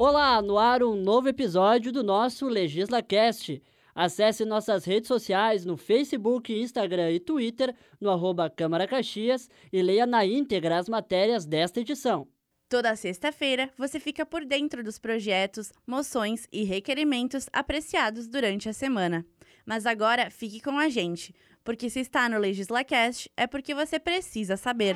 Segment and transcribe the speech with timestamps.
[0.00, 3.60] Olá, no ar um novo episódio do nosso LegislaCast.
[3.92, 10.06] Acesse nossas redes sociais no Facebook, Instagram e Twitter, no arroba Câmara Caxias e leia
[10.06, 12.28] na íntegra as matérias desta edição.
[12.68, 19.26] Toda sexta-feira você fica por dentro dos projetos, moções e requerimentos apreciados durante a semana.
[19.66, 21.34] Mas agora fique com a gente,
[21.64, 24.94] porque se está no LegislaCast é porque você precisa saber.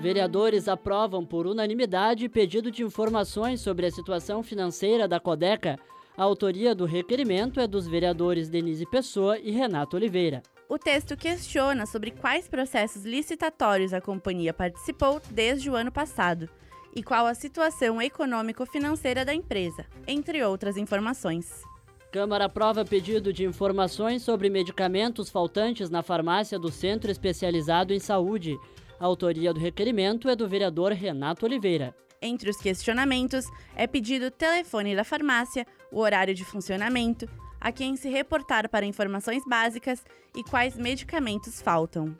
[0.00, 5.78] Vereadores aprovam por unanimidade pedido de informações sobre a situação financeira da Codeca.
[6.16, 10.42] A autoria do requerimento é dos vereadores Denise Pessoa e Renato Oliveira.
[10.70, 16.48] O texto questiona sobre quais processos licitatórios a companhia participou desde o ano passado
[16.96, 21.62] e qual a situação econômico-financeira da empresa, entre outras informações.
[22.10, 28.58] Câmara aprova pedido de informações sobre medicamentos faltantes na farmácia do Centro Especializado em Saúde.
[29.00, 31.96] A autoria do requerimento é do vereador Renato Oliveira.
[32.20, 37.26] Entre os questionamentos é pedido o telefone da farmácia, o horário de funcionamento,
[37.58, 40.04] a quem se reportar para informações básicas
[40.36, 42.14] e quais medicamentos faltam.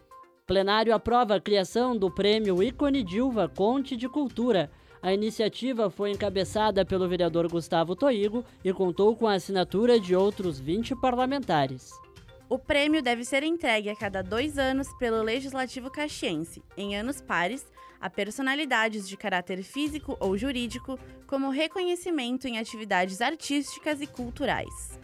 [0.47, 4.71] Plenário aprova a criação do prêmio Ícone Dilva Conte de Cultura.
[5.03, 10.59] A iniciativa foi encabeçada pelo vereador Gustavo Toigo e contou com a assinatura de outros
[10.59, 11.91] 20 parlamentares.
[12.51, 17.65] O prêmio deve ser entregue a cada dois anos pelo Legislativo Caxiense, em anos pares,
[18.01, 24.99] a personalidades de caráter físico ou jurídico, como reconhecimento em atividades artísticas e culturais.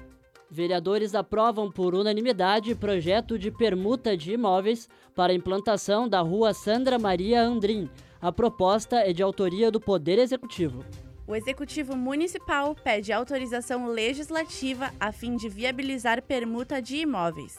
[0.51, 7.41] Vereadores aprovam por unanimidade projeto de permuta de imóveis para implantação da rua Sandra Maria
[7.43, 7.89] Andrim.
[8.21, 10.85] A proposta é de autoria do Poder Executivo.
[11.29, 17.59] O Executivo Municipal pede autorização legislativa a fim de viabilizar permuta de imóveis.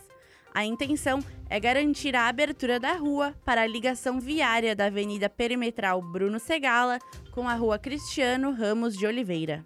[0.54, 6.02] A intenção é garantir a abertura da rua para a ligação viária da Avenida Perimetral
[6.02, 6.98] Bruno Segala
[7.32, 9.66] com a Rua Cristiano Ramos de Oliveira.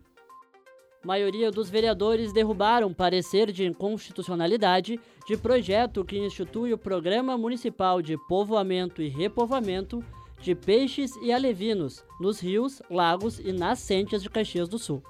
[1.06, 8.18] Maioria dos vereadores derrubaram parecer de inconstitucionalidade de projeto que institui o Programa Municipal de
[8.28, 10.04] Povoamento e Repovoamento
[10.42, 15.04] de peixes e alevinos nos rios, lagos e nascentes de Caxias do Sul.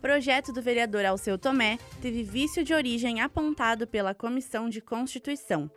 [0.00, 5.70] Projeto do vereador Alceu Tomé teve vício de origem apontado pela Comissão de Constituição.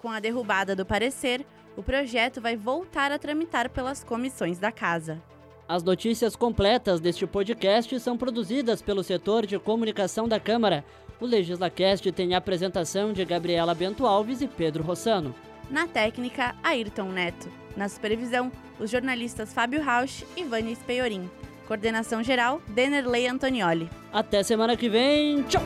[0.00, 1.46] Com a derrubada do parecer,
[1.76, 5.22] o projeto vai voltar a tramitar pelas comissões da Casa.
[5.68, 10.84] As notícias completas deste podcast são produzidas pelo setor de comunicação da Câmara.
[11.20, 15.34] O LegislaCast tem a apresentação de Gabriela Bento Alves e Pedro Rossano.
[15.70, 17.48] Na técnica, Ayrton Neto.
[17.76, 21.30] Na supervisão, os jornalistas Fábio Rausch e Vânia Speiorim.
[21.66, 23.90] Coordenação geral, Denerley Antonioli.
[24.12, 25.42] Até semana que vem.
[25.42, 25.62] Tchau!